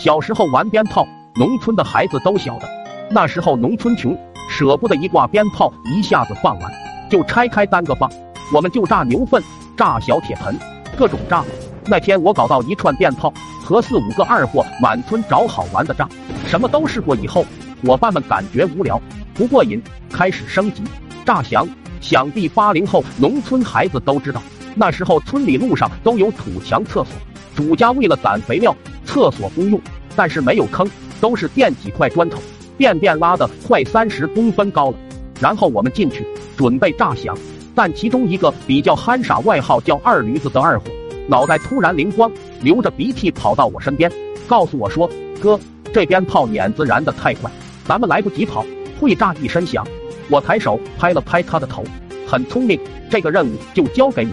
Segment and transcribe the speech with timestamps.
[0.00, 2.66] 小时候玩鞭炮，农村的孩子都晓得。
[3.10, 4.16] 那时候农村穷，
[4.48, 6.72] 舍不得一挂鞭炮一下子放完，
[7.10, 8.10] 就拆开单个放。
[8.50, 9.42] 我们就炸牛粪，
[9.76, 10.58] 炸小铁盆，
[10.96, 11.44] 各种炸。
[11.84, 13.30] 那天我搞到一串鞭炮，
[13.62, 16.08] 和四五个二货满村找好玩的炸，
[16.46, 17.44] 什么都试过以后，
[17.84, 18.98] 伙伴们感觉无聊
[19.34, 20.82] 不过瘾，开始升级
[21.26, 21.68] 炸响。
[22.00, 24.42] 想必八零后农村孩子都知道，
[24.74, 27.12] 那时候村里路上都有土墙厕所，
[27.54, 28.74] 主家为了攒肥料，
[29.10, 29.80] 厕所公用，
[30.14, 30.88] 但是没有坑，
[31.20, 32.38] 都是垫几块砖头，
[32.78, 34.96] 便便拉的快三十公分高了。
[35.40, 36.24] 然后我们进去
[36.56, 37.36] 准备炸响，
[37.74, 40.84] 但其中一个比较憨傻，外号叫二驴子的二货，
[41.26, 42.30] 脑袋突然灵光，
[42.62, 44.08] 流着鼻涕跑到我身边，
[44.46, 45.10] 告诉我说
[45.42, 45.58] ：“哥，
[45.92, 47.50] 这鞭炮碾子燃的太快，
[47.84, 48.64] 咱们来不及跑，
[49.00, 49.84] 会炸一身响。”
[50.30, 51.82] 我抬手拍了拍他的头，
[52.28, 52.78] 很聪明，
[53.10, 54.30] 这个任务就交给你。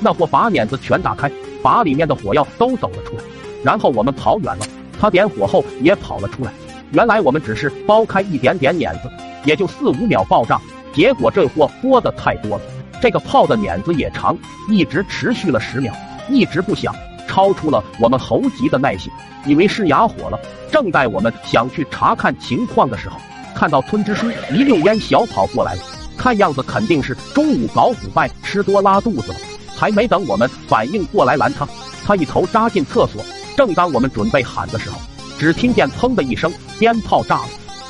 [0.00, 1.30] 那货把碾子全打开，
[1.62, 3.22] 把里面的火药都抖了出来，
[3.62, 4.66] 然后我们跑远了，
[5.00, 6.52] 他点火后也跑了出来。
[6.92, 9.10] 原来我们只是剥开一点点碾子，
[9.44, 10.60] 也就四五秒爆炸。
[10.94, 12.62] 结果这货拨的太多了，
[13.00, 14.36] 这个炮的碾子也长，
[14.68, 15.92] 一直持续了十秒，
[16.28, 16.94] 一直不响，
[17.28, 19.12] 超出了我们猴急的耐心，
[19.44, 20.40] 以为是哑火了。
[20.72, 23.18] 正待我们想去查看情况的时候。
[23.54, 25.82] 看到村支书一溜烟小跑过来了，
[26.16, 29.38] 看样子肯定是中午搞腐败吃多拉肚子了。
[29.76, 31.68] 还没等我们反应过来拦他，
[32.06, 33.22] 他一头扎进厕所。
[33.58, 34.96] 正当我们准备喊的时候，
[35.36, 37.48] 只听见砰的一声，鞭炮炸了。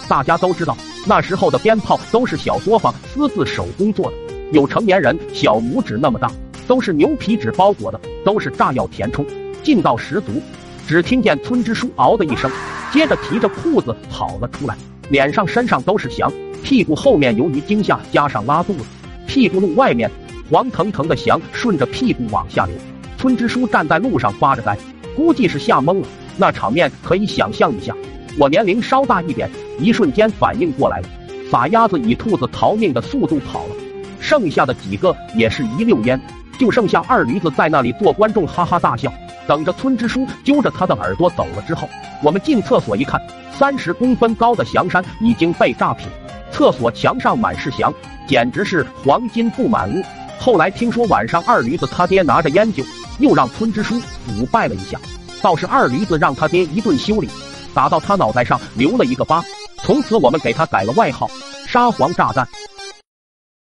[0.09, 0.75] 大家都知道，
[1.05, 4.17] 那时候的鞭炮都是小作坊私自手工做的，
[4.51, 6.33] 有成年人小拇指那么大，
[6.67, 9.27] 都是牛皮纸包裹的，都是炸药填充，
[9.63, 10.41] 劲道十足。
[10.87, 12.51] 只听见村支书嗷的一声，
[12.91, 14.75] 接着提着裤子跑了出来。
[15.11, 16.33] 脸上、身上都是翔，
[16.65, 18.85] 屁股后面由于惊吓加上拉肚子，
[19.27, 20.11] 屁股路外面
[20.51, 22.75] 黄腾腾的翔顺着屁股往下流。
[23.19, 24.75] 村支书站在路上发着呆，
[25.19, 26.07] 估计是吓懵了。
[26.37, 27.93] 那场面可以想象一下。
[28.39, 31.09] 我年龄稍大一点，一瞬间反应过来了，
[31.51, 33.75] 撒丫子以兔子逃命的速度跑了。
[34.21, 36.21] 剩下的几个也是一溜烟，
[36.57, 39.13] 就剩下二驴子在那里做观众，哈哈大笑。
[39.49, 41.89] 等着村支书揪着他的耳朵走了之后，
[42.23, 43.21] 我们进厕所一看。
[43.53, 46.07] 三十公分高的翔山已经被炸平，
[46.53, 47.93] 厕所墙上满是翔，
[48.29, 50.01] 简直是黄金布满屋。
[50.39, 52.85] 后来听说晚上二驴子他爹拿着烟酒，
[53.19, 54.99] 又让村支书腐败了一下，
[55.43, 57.29] 倒是二驴子让他爹一顿修理，
[57.75, 59.43] 打到他脑袋上留了一个疤。
[59.83, 61.31] 从此我们给他改了外号
[61.67, 62.47] “沙皇炸弹”。